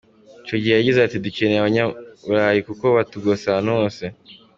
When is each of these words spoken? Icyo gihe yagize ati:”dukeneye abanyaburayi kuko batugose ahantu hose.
Icyo 0.43 0.55
gihe 0.61 0.73
yagize 0.75 0.99
ati:”dukeneye 1.01 1.59
abanyaburayi 1.59 2.59
kuko 2.67 2.85
batugose 2.95 3.43
ahantu 3.47 3.71
hose. 3.77 4.03